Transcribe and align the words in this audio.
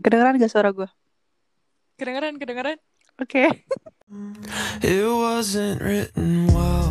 Kedengeran 0.00 0.40
gak 0.40 0.48
suara 0.48 0.72
gue? 0.72 0.88
Kedengeran, 2.00 2.40
kedengeran. 2.40 2.80
Oke. 3.20 3.64
It 4.80 5.04
wasn't 5.04 5.84
written 5.84 6.48
well, 6.50 6.88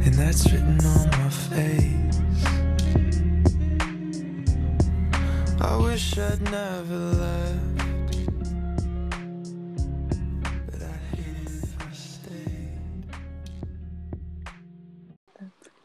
and 0.00 0.14
that's 0.14 0.46
written 0.48 0.78
on 0.80 1.06
my 1.12 1.28
face. 1.50 2.16
I 5.58 5.74
wish 5.82 6.16
I'd 6.16 6.40
never 6.48 7.02
left. 7.18 7.68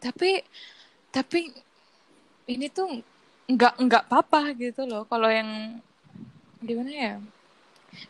Tapi, 0.04 0.43
tapi 1.16 1.48
ini 2.52 2.68
tuh 2.68 3.00
nggak 3.54 3.74
nggak 3.78 4.04
apa-apa 4.10 4.54
gitu 4.58 4.84
loh. 4.90 5.04
Kalau 5.06 5.30
yang 5.30 5.80
gimana 6.64 6.89
ya? 6.92 7.14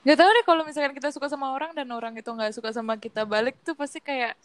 Nggak 0.08 0.18
tahu 0.18 0.30
deh 0.32 0.46
kalau 0.48 0.62
misalkan 0.64 0.94
kita 0.96 1.12
suka 1.12 1.28
sama 1.28 1.52
orang 1.52 1.76
dan 1.76 1.92
orang 1.92 2.16
itu 2.16 2.30
nggak 2.32 2.56
suka 2.56 2.72
sama 2.72 2.96
kita 2.96 3.28
balik 3.28 3.60
tuh 3.68 3.76
pasti 3.76 4.00
kayak 4.00 4.40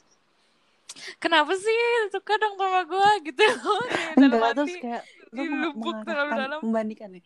kenapa 1.22 1.54
sih 1.54 1.78
suka 2.10 2.34
dong 2.42 2.58
sama 2.58 2.82
gue 2.84 3.10
gitu 3.30 3.42
loh. 3.46 3.80
Kayak 3.86 4.14
dalam 4.18 4.32
Enggak, 4.34 4.52
terus 4.58 4.72
hati. 4.74 4.80
kayak 4.82 5.02
lu 5.28 5.42
lubuk 5.44 5.94
mengarahkan, 5.94 6.08
dalam-dalam. 6.08 6.58
membandingkan 6.64 7.08
nih. 7.14 7.24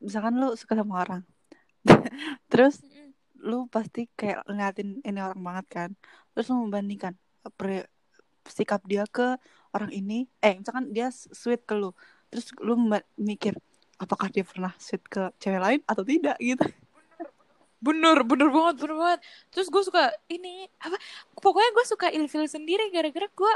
Misalkan 0.00 0.32
lu 0.40 0.48
suka 0.56 0.72
sama 0.78 0.94
orang. 1.04 1.22
terus 2.52 2.80
lu 3.40 3.64
pasti 3.72 4.04
kayak 4.16 4.44
ngeliatin 4.48 5.00
ini 5.04 5.20
orang 5.20 5.40
banget 5.40 5.66
kan. 5.68 5.90
Terus 6.32 6.46
lu 6.48 6.64
membandingkan 6.64 7.12
pre- 7.58 7.88
sikap 8.48 8.80
dia 8.88 9.04
ke 9.04 9.36
orang 9.76 9.92
ini. 9.92 10.24
Eh, 10.40 10.56
misalkan 10.56 10.88
dia 10.94 11.12
sweet 11.12 11.60
ke 11.68 11.76
lu. 11.76 11.92
Terus 12.30 12.46
lu 12.62 12.74
mikir 13.18 13.58
apakah 14.00 14.32
dia 14.32 14.46
pernah 14.46 14.72
sweet 14.80 15.04
ke 15.10 15.28
cewek 15.36 15.60
lain 15.60 15.80
atau 15.84 16.02
tidak 16.06 16.38
gitu. 16.40 16.64
Bener, 17.80 18.20
bener 18.28 18.48
banget, 18.52 18.74
bener 18.84 18.96
banget. 18.96 19.20
Terus 19.52 19.68
gue 19.72 19.82
suka 19.88 20.12
ini 20.28 20.68
apa? 20.84 20.96
Pokoknya 21.40 21.70
gue 21.72 21.84
suka 21.88 22.06
ilfil 22.12 22.44
sendiri 22.44 22.92
gara-gara 22.92 23.24
gue 23.24 23.52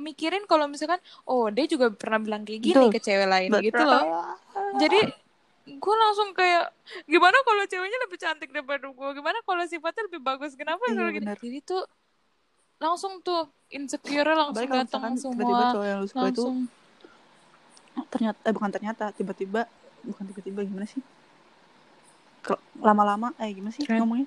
mikirin 0.00 0.44
kalau 0.44 0.68
misalkan, 0.68 1.00
oh 1.24 1.48
dia 1.48 1.64
juga 1.68 1.88
pernah 1.92 2.20
bilang 2.20 2.44
kayak 2.44 2.60
gini 2.60 2.84
Betul. 2.88 2.92
ke 2.92 3.00
cewek 3.00 3.28
lain 3.28 3.50
gitu 3.64 3.76
Betul. 3.76 3.88
loh. 3.88 4.04
Jadi 4.76 5.00
gue 5.72 5.94
langsung 5.94 6.28
kayak 6.36 6.74
gimana 7.08 7.36
kalau 7.48 7.62
ceweknya 7.64 7.98
lebih 8.04 8.18
cantik 8.20 8.50
daripada 8.52 8.88
gue? 8.88 9.08
Gimana 9.16 9.38
kalau 9.44 9.64
sifatnya 9.64 10.02
lebih 10.08 10.20
bagus? 10.20 10.52
Kenapa 10.52 10.82
Iya, 10.92 11.08
gitu? 11.16 11.24
Jadi 11.24 11.58
tuh 11.64 11.82
langsung 12.82 13.22
tuh 13.24 13.48
insecure 13.72 14.36
langsung 14.36 14.68
datang 14.68 15.16
misalkan 15.16 15.38
tiba-tiba 15.38 15.62
semua. 15.64 15.72
cowok 15.72 15.86
yang 15.86 15.98
lu 16.02 16.08
suka 16.10 16.20
itu 16.28 16.44
Langsung 16.44 16.56
ternyata 18.08 18.38
eh 18.44 18.52
bukan 18.52 18.70
ternyata 18.70 19.04
tiba-tiba 19.12 19.68
bukan 20.02 20.24
tiba-tiba 20.26 20.60
gimana 20.62 20.86
sih? 20.86 21.00
Lama-lama 22.76 23.30
eh 23.38 23.52
gimana 23.52 23.70
sih 23.70 23.84
ngomongnya? 23.86 24.26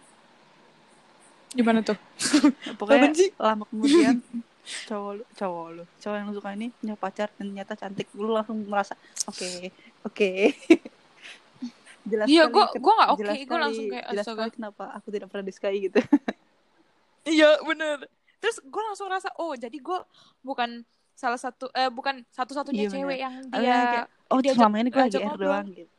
Gimana 1.51 1.79
tuh? 1.81 1.97
pokoknya 2.79 3.11
lama 3.37 3.63
kemudian 3.67 4.19
cowok 4.89 5.11
lu 5.13 5.23
cowok 5.37 5.67
lu 5.77 5.83
cowok 6.01 6.15
yang 6.17 6.27
lu 6.29 6.33
suka 6.33 6.49
ini 6.53 6.67
punya 6.73 6.95
pacar 6.97 7.29
dan 7.37 7.53
ternyata 7.53 7.73
cantik 7.77 8.07
lu 8.17 8.33
langsung 8.33 8.57
merasa 8.65 8.97
oke 9.25 9.69
oke. 10.03 10.29
Jelas 12.05 12.29
Iya, 12.29 12.45
ken- 12.45 12.53
gua 12.77 12.93
nggak 13.01 13.11
oke, 13.17 13.21
gua 13.21 13.33
sekali- 13.33 13.61
langsung 13.65 13.85
kayak, 13.89 14.05
jelas 14.13 14.25
sekali 14.25 14.51
kenapa 14.53 14.83
aku 14.93 15.07
tidak 15.09 15.27
pernah 15.29 15.45
disukai 15.45 15.77
gitu. 15.81 15.99
Iya 17.25 17.57
bener. 17.65 18.05
Terus 18.37 18.61
gue 18.61 18.81
langsung 18.85 19.09
rasa 19.09 19.33
oh 19.41 19.57
jadi 19.57 19.73
gue 19.73 19.97
bukan 20.45 20.85
salah 21.15 21.35
satu 21.35 21.71
eh 21.71 21.87
bukan 21.87 22.21
satu-satunya 22.29 22.75
Iya, 22.77 22.89
bener. 22.89 22.99
cewek 23.01 23.17
yang 23.17 23.35
Alias 23.49 23.55
dia 23.55 23.85
kayak, 23.87 24.07
oh 24.27 24.39
diajak- 24.39 24.57
selama 24.57 24.75
ini 24.77 24.89
gue 24.89 25.03
GR 25.05 25.23
ngobrol. 25.23 25.47
doang 25.47 25.67
gitu 25.71 25.93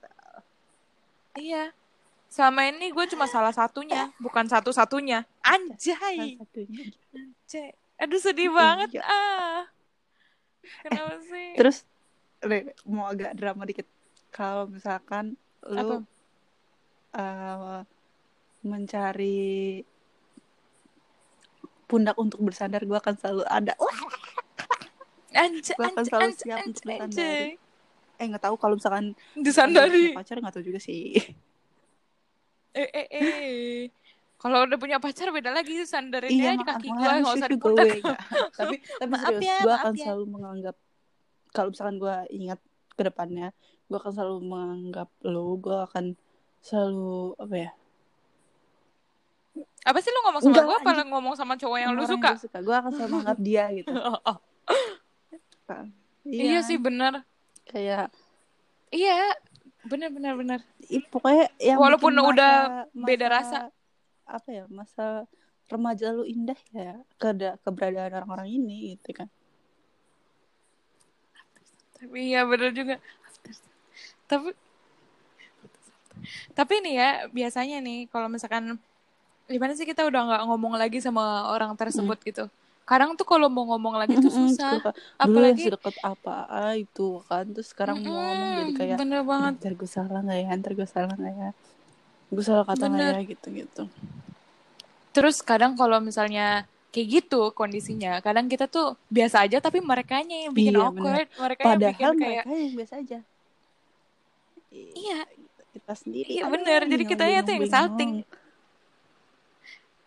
iya. 1.36 1.64
Selama 2.26 2.60
ini 2.64 2.86
gue 2.88 3.04
cuma 3.06 3.24
salah 3.24 3.48
satunya, 3.50 4.12
bukan 4.18 4.44
satu-satunya. 4.44 5.24
Anjay. 5.40 5.94
Salah 5.94 6.36
satunya. 6.42 6.84
Anjay. 7.14 7.70
Aduh 7.96 8.18
sedih 8.18 8.50
banget 8.50 8.88
Iya. 8.92 9.02
ah. 9.02 9.62
Kenapa 10.82 11.16
sih? 11.22 11.48
terus 11.54 11.76
Re, 12.38 12.58
mau 12.82 13.06
agak 13.06 13.32
drama 13.32 13.64
dikit 13.64 13.86
kalau 14.28 14.66
misalkan 14.66 15.38
Apa? 15.62 15.72
lu 15.72 15.96
eh, 17.14 17.80
mencari 18.62 19.80
pundak 21.86 22.18
untuk 22.18 22.42
bersandar 22.42 22.82
gue 22.82 22.92
akan 22.92 23.14
selalu 23.14 23.42
ada 23.46 23.72
Wah, 23.78 24.00
Anjay, 25.36 25.74
Gua 25.74 25.86
akan 25.86 26.02
selalu 26.02 26.32
siap 26.34 26.58
untuk 26.62 26.82
disandari. 26.82 27.50
eh 28.16 28.24
nggak 28.24 28.42
tahu 28.42 28.56
kalau 28.56 28.74
misalkan 28.74 29.06
Disandari. 29.34 30.02
punya 30.08 30.18
pacar 30.18 30.36
nggak 30.38 30.54
tahu 30.54 30.64
juga 30.64 30.80
sih 30.80 31.04
Eh, 32.74 32.88
eh, 32.90 33.06
eh. 33.10 33.88
Kalau 34.36 34.62
udah 34.62 34.76
punya 34.76 34.96
pacar 34.96 35.28
beda 35.30 35.48
lagi 35.48 35.80
sandarinnya 35.82 36.36
iya 36.46 36.52
di 36.52 36.64
kaki 36.66 36.88
gue 36.90 37.08
nggak 37.16 37.34
usah 37.34 37.48
di 37.48 37.56
pundak. 37.56 37.88
gue 37.88 38.14
tapi 38.52 38.76
tapi 38.94 39.08
Maaf 39.10 39.32
serius 39.32 39.42
ya, 39.42 39.56
gue 39.58 39.74
akan 39.74 39.92
ya. 39.92 40.04
selalu 40.04 40.24
menganggap 40.28 40.76
kalau 41.50 41.68
misalkan 41.72 41.96
gue 41.96 42.14
ingat 42.30 42.60
ke 42.90 43.02
depannya 43.02 43.48
gue 43.86 43.96
akan 43.96 44.12
selalu 44.12 44.36
menganggap 44.42 45.08
lo 45.22 45.56
gue 45.56 45.78
akan 45.82 46.04
selalu 46.60 47.08
apa 47.38 47.56
ya 47.56 47.70
Apa 49.82 49.98
sih 49.98 50.10
lu 50.10 50.20
ngomong 50.20 50.42
sama 50.42 50.52
gue 50.58 50.76
apa 50.76 50.90
anjing. 50.90 51.08
ngomong 51.08 51.34
sama 51.34 51.54
cowok 51.54 51.78
yang 51.78 51.90
lu 51.92 52.04
suka? 52.04 52.30
gue 52.30 52.42
suka 52.42 52.58
gue 52.60 52.76
akan 52.76 52.90
selalu 52.92 53.10
menganggap 53.14 53.38
dia 53.40 53.64
gitu 53.72 53.88
Kan. 55.66 55.90
Iya 56.22 56.62
sih 56.62 56.78
bener. 56.78 57.22
kayak 57.66 58.14
Iya, 58.88 59.34
bener 59.84 60.08
bener 60.08 60.34
bener. 60.34 60.60
Ih, 60.86 61.02
pokoknya 61.04 61.50
yang 61.58 61.82
Walaupun 61.82 62.14
bikin 62.14 62.30
udah 62.30 62.54
masa- 62.86 62.86
beda 62.94 63.26
masa- 63.26 63.34
rasa. 63.34 63.58
apa 64.26 64.48
ya 64.50 64.64
masa 64.66 65.06
remaja 65.66 66.10
lu 66.10 66.22
indah 66.22 66.58
ya 66.70 66.94
keda 67.16 67.58
keberadaan 67.62 68.10
orang-orang 68.12 68.50
ini 68.52 68.94
gitu 68.94 69.10
kan 69.12 69.26
Tapi 71.94 72.30
iya 72.30 72.42
bener 72.42 72.70
juga. 72.70 72.98
Tapi 74.26 74.50
tapi 76.52 76.74
nih 76.80 76.94
ya 76.96 77.10
biasanya 77.28 77.78
nih 77.80 78.06
kalau 78.06 78.26
misalkan 78.26 78.78
gimana 79.46 79.72
sih 79.72 79.86
kita 79.86 80.02
udah 80.02 80.20
nggak 80.26 80.42
ngomong 80.44 80.74
lagi 80.74 80.98
sama 80.98 81.50
orang 81.50 81.74
tersebut 81.74 82.18
gitu. 82.20 82.46
Kadang 82.86 83.18
tuh 83.18 83.26
kalau 83.26 83.50
mau 83.50 83.66
ngomong 83.66 83.98
lagi 83.98 84.14
tuh 84.14 84.30
susah. 84.30 84.78
dulu 84.78 84.86
yang 84.86 85.58
Apalagi 85.58 85.64
sedekat 85.66 85.96
apa 86.06 86.34
itu 86.78 87.08
kan. 87.26 87.44
Terus 87.50 87.68
sekarang 87.74 87.98
mau 87.98 88.14
ngomong 88.14 88.50
jadi 88.62 88.72
kayak 88.78 88.96
bener 89.02 89.22
banget. 89.26 89.52
ntar 89.58 89.72
gue 89.74 89.90
salah 89.90 90.20
nggak 90.22 90.38
ya? 90.38 90.50
Ntar 90.54 90.72
gue 90.78 90.88
salah 90.88 91.14
nggak 91.18 91.34
ya? 91.34 91.50
Gue 92.30 92.44
salah 92.46 92.64
kata 92.64 92.84
nggak 92.86 93.10
ya? 93.10 93.20
Gitu 93.26 93.46
gitu 93.50 93.82
Terus 95.10 95.42
kadang 95.42 95.74
kalau 95.74 95.98
misalnya 95.98 96.70
kayak 96.94 97.08
gitu 97.20 97.50
kondisinya, 97.52 98.22
kadang 98.22 98.46
kita 98.46 98.70
tuh 98.70 98.94
biasa 99.10 99.44
aja 99.44 99.58
tapi 99.58 99.82
mereka 99.82 100.22
yang 100.22 100.54
bikin 100.54 100.78
Iya, 100.78 100.86
awkward, 100.86 101.28
mereka 101.36 101.60
yang 101.60 101.68
padahal 101.74 101.92
bikin 101.92 102.06
kayak 102.16 102.44
mereka 102.46 102.52
yang 102.54 102.74
biasa 102.78 102.94
aja. 103.02 103.18
Iya, 104.96 105.18
kita 105.74 105.92
sendiri. 105.96 106.28
Iya, 106.38 106.44
bener. 106.48 106.80
Jadi 106.86 106.94
bingung, 107.04 107.10
kitanya 107.10 107.40
tuh 107.42 107.52
yang 107.52 107.66
salting. 107.68 108.12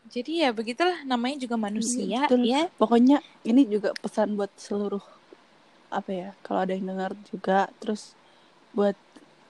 Jadi 0.09 0.31
ya 0.45 0.49
begitulah 0.51 1.05
namanya 1.05 1.37
juga 1.39 1.55
manusia 1.55 2.03
Iya, 2.03 2.21
betul. 2.25 2.41
ya. 2.43 2.61
pokoknya 2.75 3.17
ini 3.45 3.61
juga 3.65 3.93
pesan 3.95 4.33
buat 4.33 4.49
seluruh 4.57 5.01
apa 5.89 6.09
ya 6.11 6.29
kalau 6.41 6.59
ada 6.61 6.73
yang 6.73 6.85
dengar 6.87 7.11
juga 7.25 7.69
terus 7.77 8.13
buat 8.73 8.93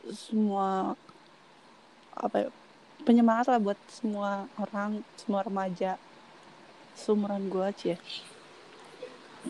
semua 0.09 0.95
apa 2.13 2.35
ya 2.37 2.49
penyemangat 3.03 3.47
lah 3.47 3.59
buat 3.59 3.79
semua 3.87 4.47
orang 4.55 4.99
semua 5.15 5.43
remaja 5.43 5.95
seumuran 6.95 7.47
gue 7.47 7.63
aja 7.63 7.95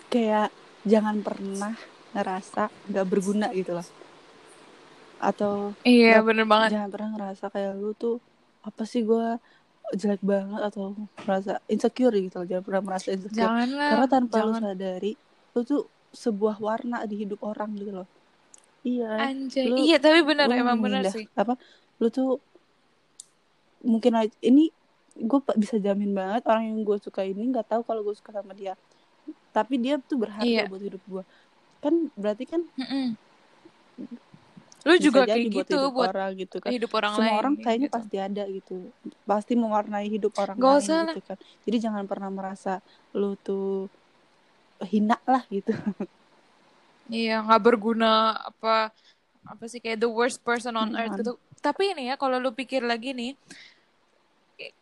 kayak 0.07 0.49
jangan 0.85 1.21
pernah 1.21 1.73
ngerasa 2.13 2.69
nggak 2.89 3.05
berguna 3.05 3.49
gitu 3.53 3.77
loh 3.77 3.87
atau 5.19 5.75
Iya, 5.83 6.23
bener 6.23 6.47
banget. 6.47 6.79
jangan 6.79 6.89
pernah 6.89 7.09
ngerasa 7.13 7.45
kayak 7.51 7.75
lu 7.75 7.91
tuh 7.93 8.17
apa 8.63 8.83
sih 8.87 9.03
gue 9.03 9.37
jelek 9.91 10.21
banget 10.21 10.61
atau 10.63 10.93
merasa 11.19 11.57
insecure 11.65 12.13
gitu 12.13 12.35
loh 12.35 12.47
jangan 12.47 12.63
pernah 12.63 12.83
merasa 12.83 13.07
insecure 13.09 13.41
Janganlah. 13.41 13.89
karena 13.89 14.07
tanpa 14.07 14.35
lu 14.37 14.51
jangan. 14.51 14.61
sadari 14.67 15.13
lu 15.49 15.61
tuh 15.63 15.81
sebuah 16.09 16.55
warna 16.57 16.97
di 17.03 17.15
hidup 17.19 17.41
orang 17.41 17.73
gitu 17.73 17.91
loh 17.95 18.07
iya 18.81 19.09
Anjay. 19.27 19.65
Lu- 19.65 19.77
iya, 19.77 19.97
tapi 19.97 20.21
bener 20.21 20.45
lu 20.45 20.55
emang 20.55 20.77
mengindah- 20.77 21.11
sih. 21.11 21.25
apa 21.33 21.57
lu 21.97 22.07
tuh 22.07 22.37
mungkin 23.81 24.11
ini 24.39 24.69
gue 25.15 25.39
bisa 25.55 25.75
jamin 25.77 26.13
banget 26.13 26.43
orang 26.45 26.63
yang 26.65 26.79
gue 26.81 26.97
suka 26.97 27.21
ini 27.21 27.43
nggak 27.45 27.67
tahu 27.67 27.81
kalau 27.81 28.01
gue 28.01 28.13
suka 28.13 28.31
sama 28.31 28.53
dia 28.53 28.75
tapi 29.49 29.75
dia 29.75 29.97
tuh 29.99 30.15
berharga 30.17 30.45
Iya. 30.45 30.63
buat 30.65 30.79
hidup 30.79 31.03
gue 31.03 31.23
kan 31.79 31.93
berarti 32.13 32.43
kan 32.45 32.61
Mm-mm. 32.73 33.15
Lu 34.87 34.95
bisa 34.95 35.03
juga 35.03 35.19
kayak 35.27 35.37
buat 35.51 35.51
gitu 35.51 35.75
hidup 35.75 35.91
buat 35.91 36.09
orang 36.15 36.31
gitu 36.39 36.57
kan. 36.63 36.69
hidup 36.71 36.91
orang 36.95 37.11
semua 37.15 37.27
lain. 37.27 37.39
orang 37.39 37.53
kayaknya 37.59 37.89
gitu. 37.89 37.97
pasti 37.99 38.15
ada 38.15 38.43
gitu. 38.47 38.75
Pasti 39.27 39.53
mewarnai 39.59 40.07
hidup 40.07 40.33
orang 40.39 40.55
Gak 40.55 40.71
lain 40.71 40.81
usah 40.83 41.01
gitu 41.11 41.21
kan. 41.27 41.37
Jadi 41.67 41.77
jangan 41.83 42.03
pernah 42.07 42.29
merasa 42.31 42.73
lu 43.11 43.35
tuh 43.39 43.91
hina 44.87 45.19
lah 45.27 45.43
gitu. 45.51 45.75
Iya, 47.09 47.41
nggak 47.41 47.61
berguna 47.65 48.37
apa 48.37 48.93
apa 49.41 49.65
sih 49.65 49.81
kayak 49.81 49.97
the 49.97 50.05
worst 50.05 50.45
person 50.45 50.77
on 50.77 50.93
earth 50.93 51.17
gitu. 51.17 51.41
Tapi 51.57 51.97
ini 51.97 52.13
ya 52.13 52.15
kalau 52.21 52.37
lu 52.37 52.53
pikir 52.53 52.85
lagi 52.85 53.17
nih 53.17 53.33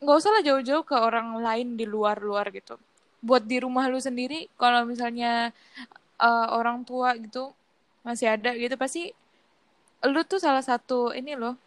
nggak 0.03 0.17
usah 0.19 0.35
lah 0.35 0.43
jauh-jauh 0.43 0.83
ke 0.83 0.91
orang 0.91 1.39
lain 1.39 1.79
di 1.79 1.87
luar-luar 1.87 2.51
gitu. 2.51 2.75
Buat 3.23 3.47
di 3.47 3.63
rumah 3.63 3.87
lu 3.87 3.95
sendiri 3.95 4.51
kalau 4.59 4.83
misalnya 4.83 5.55
uh, 6.19 6.47
orang 6.51 6.83
tua 6.83 7.15
gitu 7.15 7.55
masih 8.03 8.35
ada 8.35 8.51
gitu 8.59 8.75
pasti 8.75 9.15
lu 10.05 10.21
tuh 10.23 10.37
salah 10.37 10.61
satu 10.61 11.09
ini 11.11 11.33
loh 11.33 11.57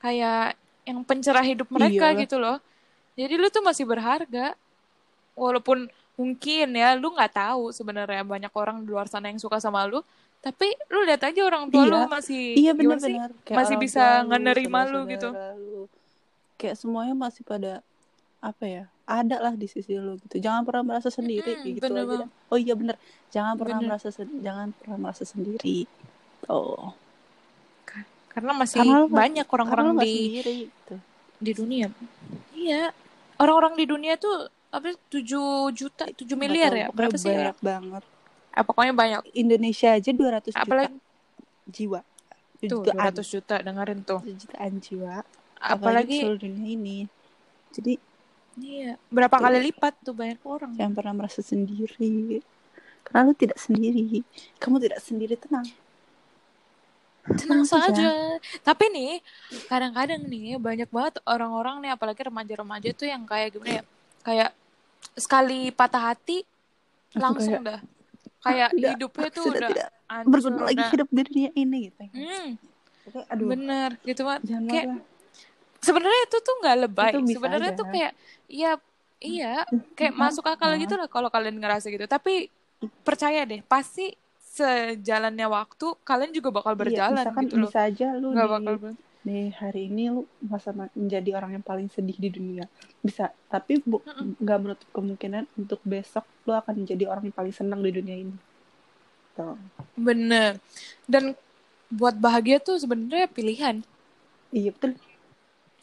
kayak 0.00 0.58
yang 0.84 1.00
pencerah 1.02 1.44
hidup 1.44 1.70
mereka 1.70 2.10
Iyalah. 2.12 2.20
gitu 2.20 2.36
loh 2.36 2.56
jadi 3.14 3.34
lu 3.38 3.46
tuh 3.48 3.62
masih 3.62 3.86
berharga 3.86 4.58
walaupun 5.38 5.86
mungkin 6.14 6.74
ya 6.74 6.94
lu 6.94 7.14
nggak 7.14 7.34
tahu 7.34 7.70
sebenarnya 7.74 8.22
banyak 8.22 8.52
orang 8.54 8.82
di 8.82 8.90
luar 8.90 9.06
sana 9.06 9.30
yang 9.30 9.38
suka 9.38 9.58
sama 9.58 9.86
lu 9.86 10.02
tapi 10.44 10.68
lu 10.92 11.08
lihat 11.08 11.24
aja 11.24 11.40
orang 11.42 11.72
tua 11.72 11.88
Iya. 11.88 11.90
lu 11.90 11.98
masih 12.06 12.42
iya 12.54 12.70
sih? 12.70 12.78
benar-benar 12.78 13.30
Kayak 13.48 13.58
Masih 13.64 13.76
bisa 13.80 14.04
ngenerima 14.28 14.80
lu 14.92 15.00
gitu. 15.08 15.28
lu. 15.32 15.82
kayak 16.54 16.76
semuanya 16.78 17.14
masih 17.16 17.42
pada 17.42 17.80
apa 18.38 18.64
ya 18.68 18.84
ada 19.04 19.36
lah 19.40 19.54
di 19.56 19.64
sisi 19.66 19.96
lu 19.96 20.20
gitu 20.20 20.36
jangan 20.38 20.62
pernah 20.68 20.84
merasa 20.84 21.08
sendiri 21.08 21.44
kayak 21.64 21.80
gitu 21.80 21.82
bener 21.82 22.04
aja 22.04 22.26
oh 22.52 22.58
iya 22.60 22.74
bener 22.76 22.96
jangan 23.32 23.54
pernah 23.56 23.78
Bener. 23.80 23.88
merasa 23.96 24.08
jangan 24.20 24.68
pernah 24.76 24.98
merasa 25.00 25.24
sendiri 25.24 25.88
oh 26.46 26.92
karena 28.34 28.50
masih 28.50 28.82
Karena 28.82 29.06
banyak 29.06 29.46
orang-orang 29.46 29.88
di 30.02 30.10
sendiri 30.10 30.56
gitu. 30.66 30.94
di 31.38 31.52
dunia. 31.54 31.86
Iya 32.50 32.90
orang-orang 33.38 33.78
di 33.78 33.84
dunia 33.86 34.18
tuh 34.18 34.50
apa 34.74 34.90
7 34.90 35.70
juta 35.70 36.04
7 36.10 36.26
miliar 36.34 36.74
ya? 36.74 36.88
Berapa 36.90 37.14
sih 37.14 37.30
ya? 37.30 37.54
banyak 37.54 37.58
banget. 37.62 38.02
Ah, 38.50 38.66
pokoknya 38.66 38.94
banyak. 38.94 39.20
Indonesia 39.38 39.94
aja 39.94 40.10
200 40.10 40.50
juta 40.50 40.58
apalagi 40.58 40.98
jiwa. 41.70 42.00
Tuh 42.58 42.82
jutaan. 42.82 43.14
200 43.14 43.34
juta 43.38 43.54
dengerin 43.62 44.00
tuh. 44.02 44.20
Jutaan 44.26 44.72
jiwa. 44.82 45.14
Apalagi 45.62 46.26
seluruh 46.26 46.42
dunia 46.42 46.66
ini. 46.74 46.98
Jadi 47.70 47.94
iya 48.58 48.98
berapa 49.14 49.34
kali 49.38 49.70
lipat 49.70 49.94
tuh 50.02 50.14
banyak 50.14 50.42
orang. 50.42 50.74
Jangan 50.74 50.94
pernah 50.94 51.14
merasa 51.22 51.38
sendiri. 51.38 52.42
Karena 53.06 53.30
lu 53.30 53.34
tidak 53.38 53.62
sendiri. 53.62 54.26
Kamu 54.58 54.82
tidak 54.82 54.98
sendiri 54.98 55.38
tenang 55.38 55.70
tenang 57.24 57.64
Tenang 57.64 57.64
aja. 57.64 57.76
saja. 57.88 58.10
Tapi 58.60 58.84
nih 58.92 59.12
kadang-kadang 59.66 60.20
nih 60.28 60.60
banyak 60.60 60.88
banget 60.92 61.14
orang-orang 61.24 61.80
nih 61.80 61.90
apalagi 61.96 62.20
remaja-remaja 62.20 62.90
tuh 62.92 63.08
yang 63.08 63.24
kayak 63.24 63.56
gimana 63.56 63.80
ya 63.80 63.82
kayak 64.20 64.50
sekali 65.16 65.72
patah 65.72 66.12
hati 66.12 66.44
Langsung 67.14 67.62
dah. 67.62 67.78
Kayak 68.42 68.68
"Ah, 68.68 68.76
udah, 68.76 68.90
hidupnya 68.92 69.28
tuh 69.30 69.44
sudah 69.48 69.56
udah 69.56 69.68
tidak 69.72 69.88
berguna 70.28 70.60
lagi 70.68 70.82
hidup 70.92 71.08
di 71.08 71.22
dunia 71.24 71.50
ini 71.54 71.78
gitu. 71.88 72.02
Hmm, 72.12 72.48
Oke, 73.08 73.20
aduh 73.30 73.46
bener 73.48 73.88
gitu 74.04 74.20
banget 74.24 74.42
jangan 74.44 74.68
kayak 74.68 74.86
sebenarnya 75.80 76.20
itu 76.28 76.36
tuh 76.44 76.54
nggak 76.60 76.76
lebay. 76.84 77.12
Sebenarnya 77.24 77.72
tuh 77.72 77.86
kayak 77.88 78.12
iya 78.50 78.72
iya 79.22 79.54
kayak 79.94 80.12
masuk 80.12 80.44
akal 80.44 80.76
gitu 80.76 80.98
lah 80.98 81.08
kalau 81.08 81.32
kalian 81.32 81.56
ngerasa 81.56 81.88
gitu. 81.88 82.04
Tapi 82.04 82.50
percaya 83.00 83.48
deh 83.48 83.64
pasti 83.64 84.12
sejalannya 84.54 85.46
waktu 85.50 85.86
kalian 86.06 86.30
juga 86.30 86.54
bakal 86.54 86.78
berjalan 86.78 87.26
iya, 87.26 87.26
misalkan 87.26 87.44
gitu 87.50 87.56
loh. 87.58 87.66
bisa 87.66 87.80
aja 87.82 88.08
lu 88.14 88.26
nggak 88.30 88.46
di, 88.46 88.54
bakal 88.54 88.74
di 89.24 89.38
hari 89.50 89.82
ini 89.90 90.04
lu 90.14 90.22
masa 90.46 90.70
menjadi 90.94 91.30
orang 91.34 91.58
yang 91.58 91.64
paling 91.64 91.90
sedih 91.90 92.14
di 92.14 92.30
dunia. 92.30 92.70
Bisa 93.02 93.34
tapi 93.50 93.82
bu- 93.82 94.04
nggak 94.38 94.58
menutup 94.62 94.88
kemungkinan 94.94 95.50
untuk 95.58 95.82
besok 95.82 96.22
lu 96.46 96.54
akan 96.54 96.86
menjadi 96.86 97.10
orang 97.10 97.26
yang 97.26 97.34
paling 97.34 97.50
senang 97.50 97.82
di 97.82 97.90
dunia 97.90 98.14
ini. 98.14 98.36
Tuh. 99.34 99.58
bener. 99.98 100.62
Dan 101.10 101.34
buat 101.90 102.14
bahagia 102.14 102.62
tuh 102.62 102.78
sebenarnya 102.78 103.26
pilihan. 103.26 103.82
Iya 104.54 104.70
betul. 104.70 104.94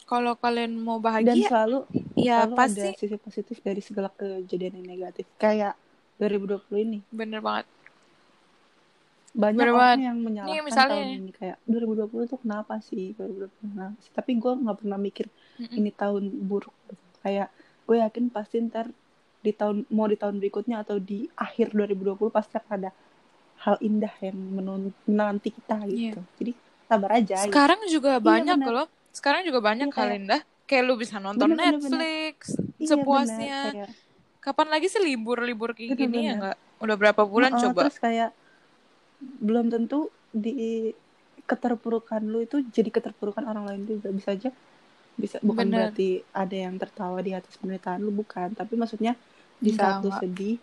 Kalau 0.08 0.32
kalian 0.40 0.80
mau 0.80 0.96
dan 0.96 1.04
bahagia 1.04 1.44
selalu 1.44 1.78
ya 2.16 2.48
selalu 2.48 2.54
pasti 2.56 2.88
ada 2.88 2.96
sisi 2.96 3.16
positif 3.20 3.56
dari 3.60 3.84
segala 3.84 4.08
kejadian 4.16 4.80
yang 4.80 4.96
negatif. 4.96 5.28
Kayak 5.36 5.76
2020 6.16 6.72
ini. 6.80 6.98
Bener 7.12 7.44
banget 7.44 7.68
banyak 9.32 9.56
Bener 9.56 9.70
orang 9.70 9.80
banget. 9.82 9.98
yang 10.04 10.18
menyalahkan 10.18 10.52
Nih, 10.52 10.60
misalnya 10.62 10.92
tahun 10.94 11.08
ini 11.18 11.30
kayak 11.32 11.56
2020 11.64 12.24
tuh 12.26 12.38
kenapa 12.38 12.74
sih 12.78 13.04
2020 13.12 13.48
kenapa 13.66 13.96
sih 13.98 14.12
tapi 14.12 14.30
gue 14.34 14.52
nggak 14.54 14.76
pernah 14.78 14.98
mikir 14.98 15.26
Mm-mm. 15.56 15.72
ini 15.74 15.90
tahun 15.90 16.22
buruk 16.42 16.74
gitu. 16.82 16.94
kayak 17.20 17.48
gue 17.82 17.96
yakin 17.98 18.24
pasti 18.28 18.56
ntar 18.62 18.86
di 19.38 19.50
tahun 19.50 19.88
mau 19.88 20.04
di 20.04 20.14
tahun 20.14 20.36
berikutnya 20.36 20.80
atau 20.80 20.96
di 20.96 21.26
akhir 21.34 21.72
2020 21.72 22.28
pasti 22.28 22.54
akan 22.54 22.72
ada 22.78 22.90
hal 23.58 23.76
indah 23.80 24.12
yang 24.20 24.36
menanti 25.02 25.50
kita 25.50 25.80
gitu 25.86 26.20
jadi 26.36 26.52
sabar 26.84 27.10
aja 27.14 27.36
gitu. 27.40 27.46
sekarang 27.48 27.80
juga 27.86 28.12
banyak 28.18 28.58
bener. 28.58 28.70
loh 28.70 28.86
sekarang 29.10 29.42
juga 29.42 29.58
banyak 29.60 29.88
Iya, 29.88 29.92
kayak- 29.92 30.08
kalian 30.08 30.24
dah 30.28 30.40
kayak 30.62 30.82
lu 30.82 30.94
bisa 30.94 31.16
nonton 31.16 31.48
Bener, 31.48 31.72
bener, 31.72 31.72
bener. 31.74 31.90
Netflix 31.90 32.36
Iya, 32.76 32.86
sepuasnya 32.86 33.58
bener, 33.62 33.72
kayak, 33.72 33.90
kapan 34.40 34.68
lagi 34.68 34.86
sih 34.86 35.00
libur 35.00 35.40
libur 35.40 35.72
kayak 35.72 35.90
Bener, 35.90 36.00
gini 36.02 36.18
ya 36.18 36.22
bener. 36.22 36.36
nggak 36.38 36.56
udah 36.80 36.96
berapa 36.96 37.22
bulan 37.24 37.52
Heeh, 37.52 37.62
coba 37.64 37.80
terus 37.82 37.98
kayak 37.98 38.30
belum 39.42 39.70
tentu 39.72 40.10
di 40.32 40.90
keterpurukan 41.50 42.22
lu 42.22 42.38
itu 42.46 42.62
jadi 42.76 42.90
keterpurukan 42.96 43.44
orang 43.50 43.64
lain 43.68 43.82
juga 43.90 44.08
bisa 44.14 44.34
aja 44.36 44.50
bisa 45.18 45.36
bukan 45.44 45.66
Bener. 45.66 45.72
berarti 45.74 46.24
ada 46.32 46.56
yang 46.56 46.74
tertawa 46.80 47.20
di 47.20 47.32
atas 47.36 47.54
penderitaan 47.60 48.00
lu 48.02 48.12
bukan 48.14 48.54
tapi 48.56 48.74
maksudnya 48.80 49.12
di 49.60 49.70
saat 49.74 50.00
lu 50.02 50.10
sedih 50.10 50.56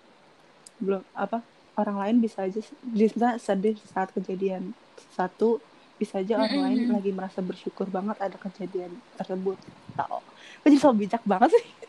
belum 0.79 1.03
apa 1.15 1.43
orang 1.79 1.97
lain 2.01 2.15
bisa 2.25 2.47
aja 2.47 2.59
misalnya 2.83 3.37
sedih 3.39 3.75
saat 3.93 4.09
kejadian 4.15 4.75
satu 5.15 5.59
bisa 5.99 6.23
aja 6.23 6.39
orang 6.39 6.59
Mm-mm. 6.59 6.63
lain 6.63 6.81
lagi 6.87 7.11
merasa 7.11 7.39
bersyukur 7.43 7.87
banget 7.91 8.17
ada 8.23 8.37
kejadian 8.39 8.91
tersebut 9.19 9.59
tau 9.95 10.23
Kok 10.63 10.67
jadi 10.67 10.77
so 10.79 10.91
bijak 10.95 11.23
banget 11.27 11.55
sih 11.55 11.65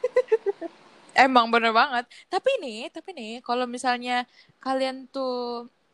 Emang 1.20 1.46
bener 1.52 1.72
banget. 1.80 2.04
Tapi 2.32 2.50
nih, 2.62 2.76
tapi 2.94 3.10
nih, 3.18 3.30
kalau 3.46 3.64
misalnya 3.74 4.12
kalian 4.64 4.96
tuh 5.12 5.30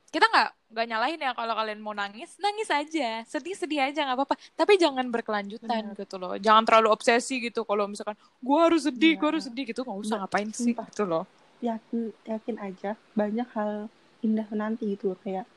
kita 0.06 0.24
nggak 0.24 0.50
nggak 0.66 0.86
nyalahin 0.86 1.20
ya 1.20 1.32
kalau 1.32 1.54
kalian 1.54 1.78
mau 1.78 1.92
nangis, 1.92 2.34
nangis 2.36 2.68
aja, 2.68 3.22
sedih-sedih 3.24 3.80
aja 3.84 4.02
nggak 4.02 4.16
apa-apa. 4.16 4.34
Tapi 4.52 4.76
jangan 4.76 5.06
berkelanjutan 5.06 5.92
Bener. 5.92 5.98
gitu 5.98 6.16
loh. 6.16 6.34
Jangan 6.36 6.62
terlalu 6.62 6.88
obsesi 6.90 7.38
gitu. 7.40 7.62
Kalau 7.62 7.86
misalkan 7.86 8.14
gua 8.38 8.66
harus 8.66 8.84
sedih, 8.84 9.14
Iya. 9.14 9.18
gua 9.18 9.28
harus 9.30 9.44
sedih 9.44 9.64
gitu, 9.64 9.80
nggak 9.80 9.98
usah 10.00 10.16
ngapain 10.20 10.48
sih 10.50 10.70
sumpah. 10.70 10.86
gitu 10.86 11.04
loh. 11.04 11.24
yakin 11.56 11.98
yakin 12.24 12.56
aja 12.58 12.90
banyak 13.14 13.48
hal 13.50 13.88
indah 14.20 14.44
menanti 14.46 14.92
gitu 14.92 15.08
loh 15.08 15.18
kayak 15.18 15.48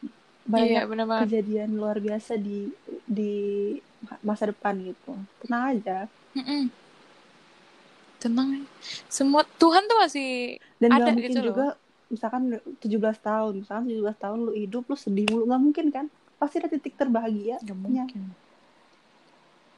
Iya, 0.00 0.10
banyak 0.44 0.82
bener 0.84 1.06
banget. 1.06 1.24
kejadian 1.24 1.70
luar 1.72 1.96
biasa 1.98 2.36
di 2.36 2.68
di 3.04 3.32
masa 4.20 4.48
depan 4.48 4.76
gitu 4.78 5.12
tenang 5.40 5.72
aja 5.72 6.04
Mm-mm. 6.34 6.68
Tenang. 8.18 8.66
Semua 9.08 9.40
Tuhan 9.56 9.86
tuh 9.86 9.96
masih 9.96 10.30
dan 10.76 10.90
Ada 10.90 11.00
gak 11.00 11.14
mungkin 11.14 11.30
gitu 11.30 11.40
loh. 11.40 11.72
Misalkan 12.08 12.56
17 12.80 12.84
tahun 13.20 13.52
misalkan 13.60 13.84
17 13.88 14.16
tahun 14.16 14.38
lu 14.48 14.52
hidup 14.56 14.84
lu 14.88 14.96
sedih 14.96 15.28
mulu 15.28 15.44
nggak 15.44 15.60
mungkin 15.62 15.86
kan 15.92 16.06
pasti 16.36 16.58
ada 16.58 16.68
titik 16.72 16.96
terbahagia 16.96 17.60
nggak 17.60 17.78
mungkin. 17.78 18.22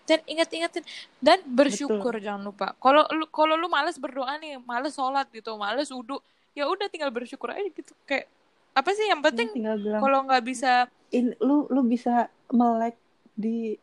Dan 0.07 0.19
ingat-ingatin 0.27 0.83
dan 1.23 1.39
bersyukur 1.47 2.19
jangan 2.19 2.51
lupa. 2.51 2.75
Kalau 2.83 3.07
lu 3.15 3.31
kalau 3.31 3.55
lu 3.55 3.71
males 3.71 3.95
berdoa 3.95 4.35
nih, 4.43 4.59
males 4.59 4.91
sholat 4.91 5.31
gitu, 5.31 5.55
males 5.55 5.87
wudhu, 5.87 6.19
ya 6.51 6.67
udah 6.67 6.91
tinggal 6.91 7.15
bersyukur 7.15 7.55
aja 7.55 7.63
gitu. 7.63 7.95
Kayak 8.11 8.27
apa 8.75 8.91
sih 8.91 9.07
yang 9.07 9.23
Ya, 9.23 9.27
penting 9.31 9.49
bilang 9.55 10.03
kalau 10.03 10.19
nggak 10.27 10.43
bisa 10.43 10.91
in, 11.15 11.35
lu 11.39 11.71
lu 11.71 11.87
bisa 11.87 12.27
melek 12.51 12.99
di 13.35 13.79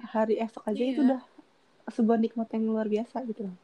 hari 0.00 0.40
esok 0.40 0.64
aja 0.64 0.80
itu 0.80 1.00
Iya. 1.04 1.16
udah 1.16 1.20
sebuah 1.88 2.18
nikmat 2.20 2.48
yang 2.52 2.64
luar 2.68 2.86
biasa 2.88 3.24
gitu 3.24 3.48
loh 3.48 3.56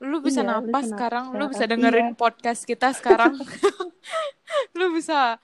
lu 0.00 0.18
bisa 0.18 0.40
Iya, 0.40 0.48
napas 0.56 0.84
sekarang, 0.86 1.24
lu 1.32 1.44
bisa 1.46 1.58
sekarang. 1.60 1.70
dengerin 1.74 2.08
Iya. 2.08 2.16
podcast 2.16 2.60
kita 2.62 2.88
sekarang. 2.92 3.34
lu 4.78 4.86
bisa 4.90 5.36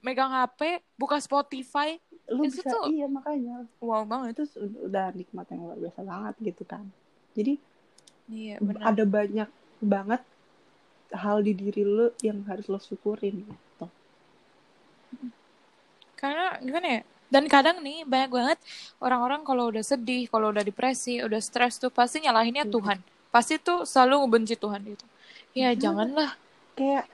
megang 0.00 0.32
HP, 0.32 0.60
buka 0.94 1.16
Spotify. 1.18 1.96
lu 2.26 2.42
Itu 2.42 2.58
bisa 2.58 2.68
tuh- 2.68 2.86
iya 2.88 3.06
makanya 3.06 3.66
Wow 3.78 4.02
banget. 4.04 4.38
itu 4.38 4.54
ud- 4.56 4.80
udah 4.84 5.10
nikmat 5.10 5.46
yang 5.46 5.60
luar 5.60 5.78
biasa 5.80 6.00
banget 6.00 6.34
gitu 6.40 6.62
kan 6.62 6.86
jadi 7.32 7.58
Iya, 8.26 8.54
b- 8.56 8.70
benar. 8.70 8.82
ada 8.88 9.02
banyak 9.04 9.48
banget 9.80 10.22
hal 11.12 11.38
di 11.40 11.52
diri 11.52 11.82
lu 11.82 12.14
yang 12.20 12.38
harus 12.44 12.66
lo 12.66 12.78
syukurin 12.78 13.42
gitu 13.42 13.86
Karena 16.14 16.54
gimana 16.58 16.86
ya? 16.92 17.02
Dan 17.26 17.46
kadang 17.46 17.80
nih 17.80 18.02
banyak 18.04 18.30
banget 18.30 18.58
orang-orang 18.98 19.40
kalau 19.40 19.66
udah 19.68 19.80
sedih, 19.80 20.26
kalau 20.26 20.50
udah 20.50 20.60
depresi, 20.60 21.18
udah 21.18 21.38
stres 21.38 21.78
tuh 21.78 21.88
pasti 21.88 22.20
nyalahinnya 22.20 22.62
Iya. 22.62 22.70
Tuhan. 22.70 22.98
Pasti 23.30 23.56
tuh 23.56 23.82
selalu 23.82 24.14
ngebenci 24.22 24.54
Tuhan 24.54 24.80
gitu. 24.84 25.06
Ya 25.52 25.70
Iya. 25.70 25.78
janganlah. 25.80 26.34
kayak 26.72 27.06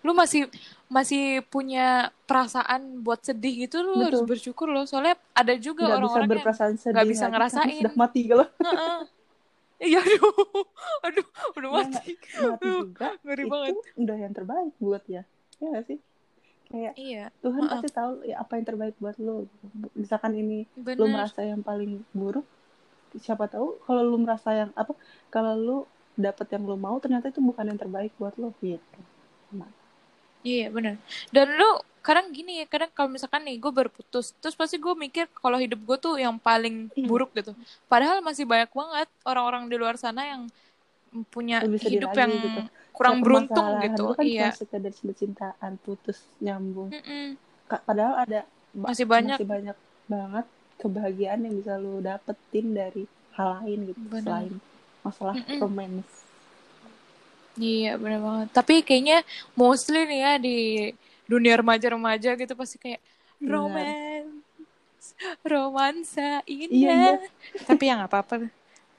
Lu 0.00 0.10
masih 0.10 0.48
masih 0.86 1.44
punya 1.44 2.08
perasaan 2.24 3.04
buat 3.04 3.20
sedih 3.20 3.68
gitu 3.68 3.80
lu 3.80 3.94
Betul. 3.94 4.04
harus 4.06 4.22
bersyukur 4.26 4.66
loh. 4.66 4.82
Soalnya 4.82 5.14
ada 5.32 5.52
juga 5.54 5.92
orang-orang 5.92 6.40
yang 6.40 6.40
sedih 6.72 6.94
nggak 6.94 7.06
bisa 7.06 7.24
lagi 7.24 7.32
ngerasain. 7.36 7.78
sudah 7.78 7.94
mati 7.94 8.20
kalau. 8.24 8.46
Iya 9.78 9.98
aduh. 9.98 10.32
Aduh, 11.08 11.26
udah 11.54 11.70
mati. 11.74 12.12
mati 12.12 12.12
juga 12.60 13.08
Ngeri 13.22 13.42
itu 13.42 13.50
banget. 13.50 13.74
udah 13.94 14.16
yang 14.18 14.32
terbaik 14.32 14.72
buat 14.78 15.02
ya 15.06 15.22
ya 15.56 15.66
nggak 15.68 15.84
sih 15.84 15.98
kayak 16.66 16.94
iya 16.96 17.24
Tuhan 17.40 17.60
Maaf. 17.60 17.72
pasti 17.74 17.88
tahu 17.90 18.12
ya 18.22 18.36
apa 18.38 18.52
yang 18.54 18.66
terbaik 18.66 18.94
buat 18.96 19.16
lo 19.16 19.48
misalkan 19.92 20.32
ini 20.32 20.64
lu 20.76 20.80
bener 20.86 21.08
merasa 21.10 21.40
yang 21.42 21.60
paling 21.60 22.00
buruk 22.12 22.44
siapa 23.16 23.50
tahu 23.50 23.82
kalau 23.82 24.02
lu 24.04 24.16
merasa 24.16 24.54
yang 24.54 24.70
apa 24.72 24.94
kalau 25.26 25.52
lu 25.56 25.76
dapet 26.14 26.46
yang 26.52 26.62
lu 26.62 26.76
mau 26.76 27.00
ternyata 27.00 27.26
itu 27.26 27.40
bukan 27.40 27.66
yang 27.66 27.78
terbaik 27.78 28.14
buat 28.14 28.36
lo 28.36 28.54
gitu 28.60 29.00
Iya 30.40 30.72
bener 30.72 30.96
Dan 31.28 31.52
lu 31.52 31.68
kadang 32.00 32.32
gini 32.32 32.64
ya 32.64 32.66
Kadang 32.66 32.88
kalau 32.96 33.12
misalkan 33.12 33.44
nih 33.44 33.60
gue 33.60 33.68
berputus 33.68 34.32
Terus 34.40 34.56
pasti 34.56 34.80
gue 34.80 34.94
mikir 34.96 35.28
kalau 35.36 35.60
hidup 35.60 35.76
gue 35.84 35.96
tuh 36.00 36.16
yang 36.16 36.40
paling 36.40 36.88
Iya. 36.96 37.04
buruk 37.04 37.36
gitu 37.36 37.52
Padahal 37.86 38.24
masih 38.24 38.48
banyak 38.48 38.72
banget 38.72 39.08
orang-orang 39.20 39.68
di 39.68 39.76
luar 39.76 40.00
sana 40.00 40.24
yang 40.24 40.48
punya 41.28 41.60
sedih 41.60 41.98
hidup 42.00 42.14
yang 42.14 42.30
gitu. 42.30 42.60
kurang 42.94 43.18
Kayak 43.18 43.24
beruntung 43.26 43.68
gitu 43.84 44.02
lu 44.06 44.14
kan 44.14 44.24
Iya 44.24 44.48
sekedar 44.54 44.92
cinta-cintaan 44.94 45.72
putus 45.82 46.24
nyambung 46.40 46.88
Mm-mm. 46.88 47.36
Padahal 47.66 48.24
ada 48.24 48.40
Masih 48.72 49.04
banyak. 49.04 49.36
masih 49.36 49.48
banyak 49.50 49.76
banget 50.06 50.46
kebahagiaan 50.80 51.44
yang 51.46 51.54
bisa 51.60 51.76
lu 51.76 52.00
dapetin 52.00 52.66
dari 52.72 53.04
hal 53.36 53.62
lain 53.62 53.92
gitu 53.92 54.00
Bener. 54.08 54.24
selain 54.24 54.54
masalah 55.04 55.36
Mm-mm. 55.36 55.60
romance. 55.60 56.14
Iya 57.60 58.00
bener 58.00 58.20
banget. 58.24 58.48
Tapi 58.56 58.74
kayaknya 58.86 59.18
mostly 59.58 60.08
nih 60.08 60.20
ya 60.24 60.32
di 60.40 60.56
dunia 61.28 61.54
remaja-remaja 61.60 62.30
gitu 62.40 62.52
pasti 62.56 62.76
kayak 62.80 63.00
Bener. 63.40 63.52
romance 63.52 65.06
romansa 65.44 66.44
Iya, 66.46 66.64
indah 66.64 67.16
tapi 67.68 67.82
ya 67.88 67.92
nggak 68.00 68.10
apa-apa. 68.10 68.34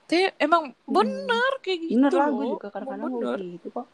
Tapi 0.06 0.28
emang 0.38 0.76
bener 0.86 1.52
kayak 1.64 1.80
gitu 1.88 1.96
bener 1.96 2.12
lah 2.14 2.28
gue 2.30 2.46
juga 2.54 2.68
kadang-kadang 2.70 3.10
Emang 3.10 3.14
gue 3.16 3.36
gitu 3.58 3.68
kok. 3.72 3.88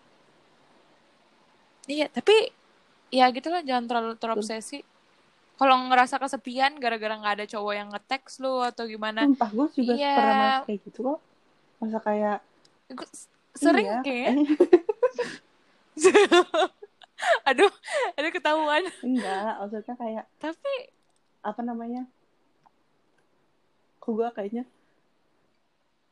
Iya 1.88 2.06
tapi 2.12 2.36
ya 3.14 3.26
gitu 3.32 3.48
lah 3.48 3.62
jangan 3.64 3.86
terlalu 3.88 4.14
terobsesi 4.20 4.84
kalau 5.58 5.76
ngerasa 5.88 6.16
kesepian 6.18 6.78
gara-gara 6.78 7.14
nggak 7.14 7.36
ada 7.36 7.46
cowok 7.48 7.74
yang 7.74 7.90
nge-text 7.90 8.40
lu 8.40 8.62
atau 8.62 8.86
gimana? 8.86 9.26
Sumpah 9.26 9.50
gue 9.50 9.68
juga 9.76 9.94
Iya. 9.94 10.14
pernah 10.14 10.34
merasa 10.36 10.62
kayak 10.64 10.80
gitu 10.84 11.00
kok. 11.04 11.20
Masa 11.78 12.00
kayak 12.00 12.38
Gua 12.88 13.08
sering 13.54 13.84
iya, 13.84 14.00
kayak 14.00 14.28
aduh 17.44 17.72
ada 18.14 18.30
ketahuan. 18.30 18.84
Enggak 19.02 19.52
maksudnya 19.60 19.96
kayak 19.96 20.26
tapi 20.38 20.74
apa 21.42 21.62
namanya? 21.62 22.06
Kok 23.98 24.12
gue 24.14 24.30
kayaknya 24.32 24.64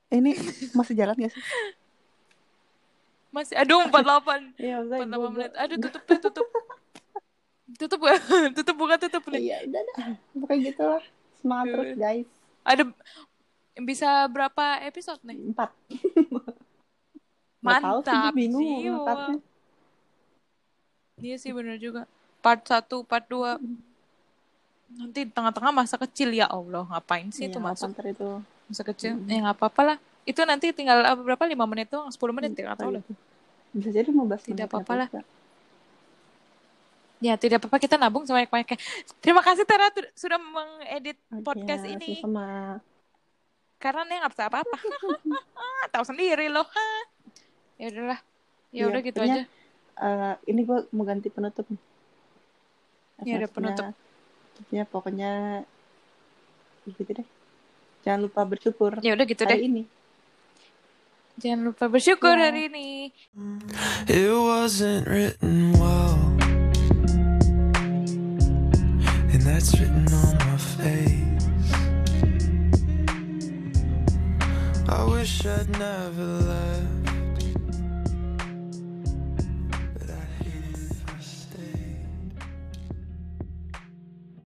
ini 0.10 0.34
masih 0.74 0.96
jalan 0.96 1.16
gak 1.16 1.32
sih? 1.32 1.44
Masih 3.30 3.56
aduh 3.56 3.84
48 3.86 4.58
iya 4.58 4.80
maksudnya 4.80 5.06
48 5.06 5.12
gua- 5.14 5.30
menit. 5.30 5.52
aduh 5.54 5.78
tutup 5.78 6.02
tutup 6.24 6.48
tutup 7.82 8.00
ya 8.06 8.16
tutup 8.58 8.76
bukan 8.78 8.98
tutup 9.02 9.24
nih 9.34 9.42
iya 9.42 9.58
udah 9.66 9.82
dah 9.82 9.98
pokoknya 10.38 10.60
gitu 10.70 10.84
lah 10.86 11.04
semangat 11.42 11.66
terus 11.74 11.90
Iya. 11.90 11.98
guys 11.98 12.30
ada 12.66 12.84
bisa 13.82 14.10
berapa 14.30 14.66
episode 14.86 15.22
nih 15.26 15.40
empat 15.52 15.70
tahu 17.66 18.00
sih, 18.06 18.14
mantap 18.14 18.34
bingung 18.38 18.62
jiwa. 18.62 19.42
Iya 21.18 21.36
sih 21.40 21.52
bener 21.56 21.80
juga. 21.80 22.06
Part 22.46 22.62
1, 22.68 22.86
part 23.08 23.26
2. 23.26 23.58
Nanti 25.02 25.26
tengah-tengah 25.26 25.74
masa 25.74 25.96
kecil 25.98 26.30
ya 26.36 26.46
Allah. 26.46 26.86
Ngapain 26.86 27.32
sih 27.34 27.50
itu 27.50 27.58
Iya, 27.58 27.66
masuk 27.66 27.90
ntar 27.96 28.06
itu 28.06 28.30
masa 28.70 28.84
kecil? 28.86 29.18
Mm. 29.18 29.26
Ya 29.32 29.38
nggak 29.48 29.58
apa-apa 29.58 29.82
lah. 29.82 29.98
Itu 30.30 30.46
nanti 30.46 30.70
tinggal 30.76 31.02
apa, 31.02 31.22
berapa? 31.26 31.44
5 31.50 31.66
menit 31.66 31.88
doang? 31.90 32.12
10 32.12 32.36
menit 32.38 32.52
ya? 32.54 32.70
Nggak 32.70 32.80
tahu 32.86 32.92
lah. 33.00 33.04
bisa 33.76 33.90
jadi 33.92 34.08
15 34.08 34.14
Tidak 34.14 34.54
menit 34.54 34.70
apa-apa 34.70 34.94
lah. 34.94 35.08
Ya 37.18 37.36
tidak 37.36 37.60
apa-apa 37.60 37.78
kita 37.78 37.96
nabung 37.96 38.24
sama 38.24 38.44
banyak 38.44 38.76
Terima 39.24 39.40
kasih 39.40 39.64
Tera 39.64 39.88
tu- 39.90 40.12
sudah 40.14 40.36
mengedit 40.36 41.16
podcast 41.42 41.84
ini. 41.84 42.20
sama 42.20 42.78
Karena 43.76 44.02
nih 44.04 44.18
nggak 44.20 44.34
bisa 44.34 44.44
apa-apa. 44.46 44.78
Tahu 45.94 46.04
sendiri 46.06 46.48
loh. 46.48 46.68
Ya 47.76 47.92
udahlah. 47.92 48.20
Ya 48.72 48.76
Iya, 48.78 48.84
udah 48.88 49.02
gitu 49.02 49.20
pokoknya, 49.20 49.36
aja. 49.38 49.52
eh, 50.00 50.34
ini 50.48 50.64
gue 50.64 50.80
mau 50.90 51.04
ganti 51.04 51.28
penutup. 51.28 51.68
Ya 53.22 53.36
udah, 53.38 53.52
penutup. 53.52 53.86
Ya 54.70 54.84
pokoknya 54.84 55.32
gitu 56.86 57.12
deh. 57.14 57.28
Jangan 58.02 58.20
lupa 58.24 58.42
bersyukur 58.44 58.96
Ya 59.02 59.12
udah 59.12 59.26
gitu 59.26 59.44
deh. 59.44 59.52
hari 59.52 59.68
ini. 59.68 59.84
Jangan 61.36 61.68
lupa 61.68 61.92
bersyukur 61.92 62.32
Ya. 62.32 62.48
hari 62.48 62.72
ini. 62.72 63.12
It 64.08 64.32
wasn't 64.32 65.04
written 65.04 65.76
well, 65.76 66.16
that's 69.66 69.80
written 69.80 70.14
on 70.14 70.38
my 70.38 70.58
face. 70.58 71.74
I 74.88 75.04
wish 75.06 75.46
I'd 75.46 75.70
never 75.70 76.24
left. 76.24 76.95